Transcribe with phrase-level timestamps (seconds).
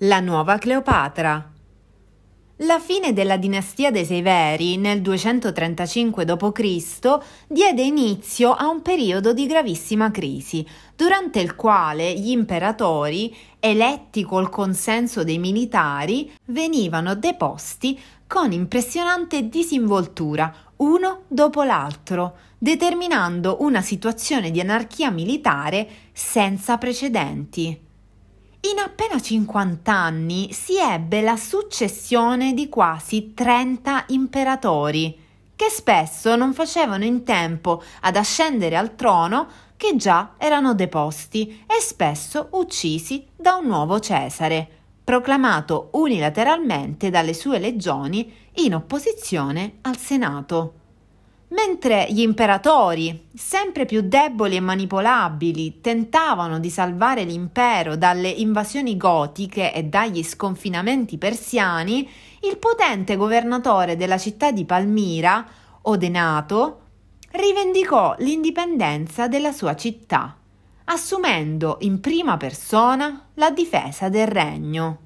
[0.00, 1.52] La nuova Cleopatra.
[2.56, 7.18] La fine della dinastia dei Severi nel 235 d.C.
[7.48, 14.50] diede inizio a un periodo di gravissima crisi, durante il quale gli imperatori, eletti col
[14.50, 24.60] consenso dei militari, venivano deposti con impressionante disinvoltura, uno dopo l'altro, determinando una situazione di
[24.60, 27.84] anarchia militare senza precedenti.
[28.60, 35.16] In appena 50 anni si ebbe la successione di quasi 30 imperatori,
[35.54, 41.80] che spesso non facevano in tempo ad ascendere al trono che già erano deposti e
[41.80, 44.68] spesso uccisi da un nuovo Cesare,
[45.04, 50.85] proclamato unilateralmente dalle sue legioni in opposizione al Senato.
[51.56, 59.72] Mentre gli imperatori, sempre più deboli e manipolabili, tentavano di salvare l'impero dalle invasioni gotiche
[59.72, 62.06] e dagli sconfinamenti persiani,
[62.42, 65.46] il potente governatore della città di Palmira,
[65.82, 66.80] Odenato,
[67.30, 70.36] rivendicò l'indipendenza della sua città,
[70.84, 75.05] assumendo in prima persona la difesa del regno.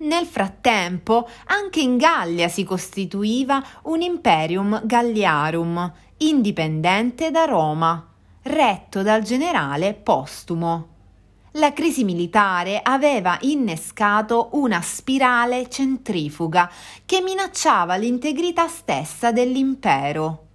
[0.00, 8.08] Nel frattempo, anche in Gallia si costituiva un imperium galliarum, indipendente da Roma,
[8.42, 10.88] retto dal generale Postumo.
[11.54, 16.70] La crisi militare aveva innescato una spirale centrifuga
[17.04, 20.46] che minacciava l'integrità stessa dell'impero.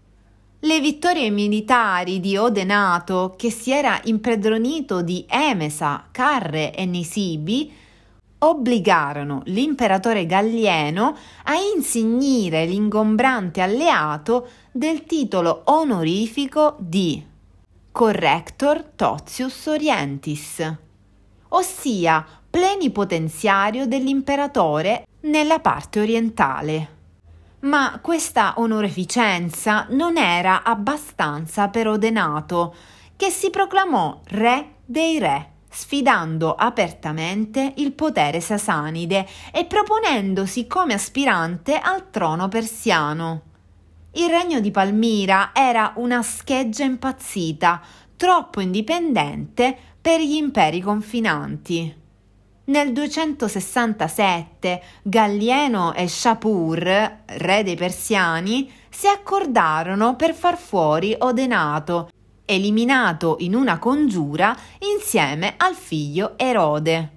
[0.59, 7.83] Le vittorie militari di Odenato, che si era impredronito di Emesa, Carre e Nisibi,
[8.47, 17.23] obbligarono l'imperatore Gallieno a insignire l'ingombrante alleato del titolo onorifico di
[17.91, 20.75] Corrector Totius Orientis,
[21.49, 26.89] ossia plenipotenziario dell'imperatore nella parte orientale.
[27.61, 32.75] Ma questa onorificenza non era abbastanza per Odenato,
[33.15, 41.77] che si proclamò re dei re sfidando apertamente il potere sasanide e proponendosi come aspirante
[41.77, 43.41] al trono persiano.
[44.13, 47.81] Il regno di Palmira era una scheggia impazzita,
[48.15, 52.03] troppo indipendente per gli imperi confinanti.
[52.67, 56.79] Nel 267 Gallieno e Shapur,
[57.25, 62.09] re dei persiani, si accordarono per far fuori Odenato
[62.45, 64.55] eliminato in una congiura
[64.95, 67.11] insieme al figlio Erode.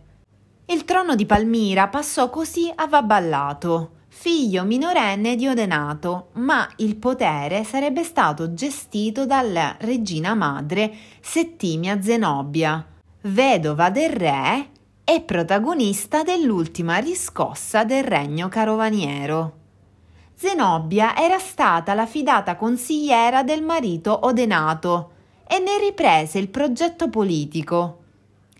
[0.67, 7.65] Il trono di Palmira passò così a Vaballato, figlio minorenne di Odenato, ma il potere
[7.65, 12.85] sarebbe stato gestito dalla regina madre Settimia Zenobia,
[13.23, 14.69] vedova del re
[15.05, 19.57] e protagonista dell'ultima riscossa del regno carovaniero.
[20.35, 25.13] Zenobia era stata la fidata consigliera del marito Odenato,
[25.49, 28.03] e ne riprese il progetto politico.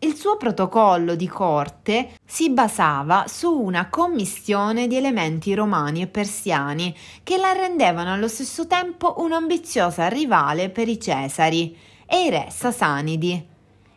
[0.01, 6.97] Il suo protocollo di corte si basava su una commissione di elementi romani e persiani
[7.25, 13.45] che la rendevano allo stesso tempo un'ambiziosa rivale per i Cesari e i re sasanidi.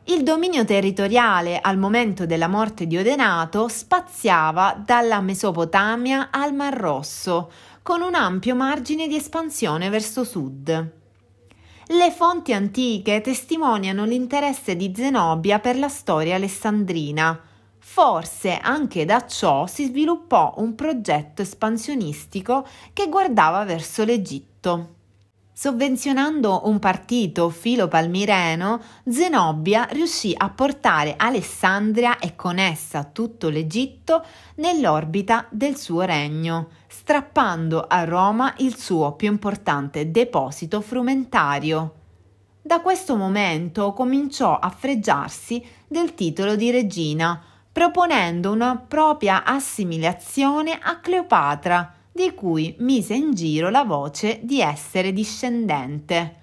[0.06, 7.52] Il dominio territoriale al momento della morte di Odenato spaziava dalla Mesopotamia al Mar Rosso,
[7.84, 11.00] con un ampio margine di espansione verso sud.
[11.88, 17.40] Le fonti antiche testimoniano l'interesse di Zenobia per la storia alessandrina.
[17.80, 25.01] Forse anche da ciò si sviluppò un progetto espansionistico che guardava verso l'Egitto.
[25.62, 35.46] Sovvenzionando un partito filo-palmireno, Zenobia riuscì a portare Alessandria e con essa tutto l'Egitto nell'orbita
[35.52, 41.94] del suo regno, strappando a Roma il suo più importante deposito frumentario.
[42.60, 47.40] Da questo momento cominciò a fregiarsi del titolo di regina,
[47.72, 55.14] proponendo una propria assimilazione a Cleopatra, di cui mise in giro la voce di essere
[55.14, 56.36] discendente.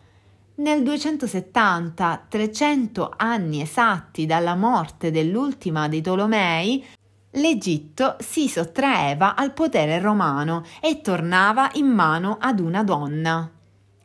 [0.56, 6.84] Nel 270, 300 anni esatti dalla morte dell'ultima dei Tolomei,
[7.32, 13.50] l'Egitto si sottraeva al potere romano e tornava in mano ad una donna.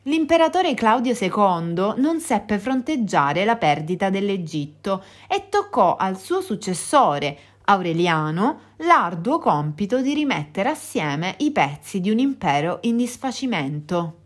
[0.06, 8.72] L'imperatore Claudio II non seppe fronteggiare la perdita dell'Egitto e toccò al suo successore, Aureliano
[8.78, 14.18] l'arduo compito di rimettere assieme i pezzi di un impero in disfacimento.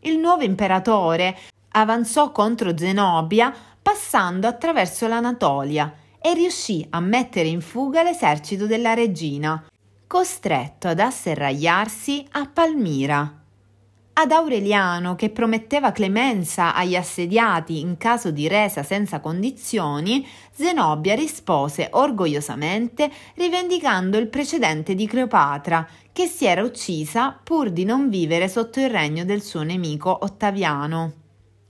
[0.00, 1.38] Il nuovo imperatore
[1.70, 9.64] avanzò contro Zenobia passando attraverso l'Anatolia e riuscì a mettere in fuga l'esercito della regina,
[10.06, 13.43] costretto ad asserragliarsi a Palmira.
[14.16, 21.88] Ad Aureliano, che prometteva clemenza agli assediati in caso di resa senza condizioni, Zenobia rispose
[21.90, 28.78] orgogliosamente rivendicando il precedente di Cleopatra, che si era uccisa pur di non vivere sotto
[28.78, 31.12] il regno del suo nemico Ottaviano.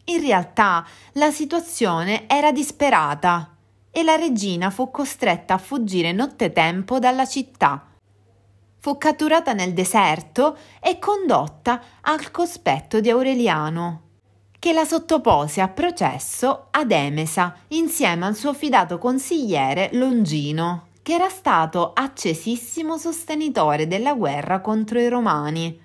[0.06, 3.56] In realtà la situazione era disperata
[3.91, 7.88] e la regina fu costretta a fuggire nottetempo dalla città
[8.84, 14.02] fu catturata nel deserto e condotta al cospetto di Aureliano,
[14.58, 21.31] che la sottopose a processo ad Emesa insieme al suo fidato consigliere Longino, che era
[21.31, 25.81] stato accesissimo sostenitore della guerra contro i Romani.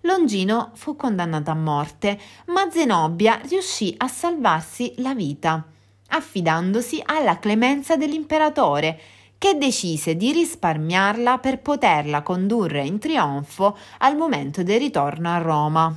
[0.00, 5.64] Longino fu condannato a morte, ma Zenobia riuscì a salvarsi la vita,
[6.08, 9.00] affidandosi alla clemenza dell'imperatore
[9.44, 15.94] che decise di risparmiarla per poterla condurre in trionfo al momento del ritorno a Roma.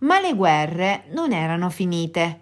[0.00, 2.40] Ma le guerre non erano finite.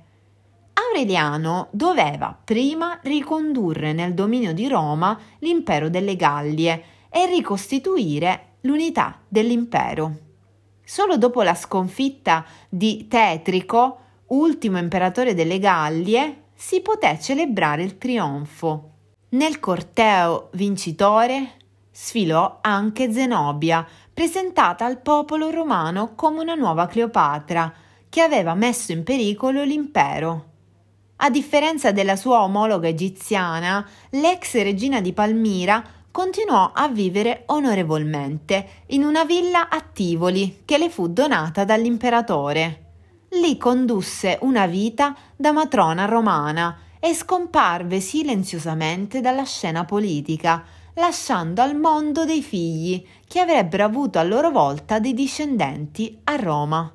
[0.73, 10.17] Aureliano doveva prima ricondurre nel dominio di Roma l'impero delle Gallie e ricostituire l'unità dell'impero.
[10.83, 13.99] Solo dopo la sconfitta di Tetrico,
[14.31, 18.94] ultimo imperatore delle Gallie, si poté celebrare il trionfo.
[19.35, 21.55] Nel corteo vincitore
[21.91, 27.73] sfilò anche Zenobia, presentata al popolo romano come una nuova Cleopatra,
[28.09, 30.45] che aveva messo in pericolo l'impero.
[31.17, 35.83] A differenza della sua omologa egiziana, l'ex regina di Palmira
[36.13, 42.83] continuò a vivere onorevolmente in una villa a Tivoli che le fu donata dall'imperatore.
[43.31, 50.65] Lì condusse una vita da matrona romana e scomparve silenziosamente dalla scena politica,
[50.95, 56.91] lasciando al mondo dei figli che avrebbero avuto a loro volta dei discendenti a Roma.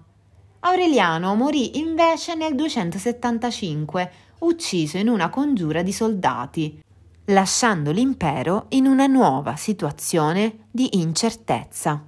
[0.61, 6.81] Aureliano morì invece nel 275, ucciso in una congiura di soldati,
[7.25, 12.03] lasciando l'impero in una nuova situazione di incertezza.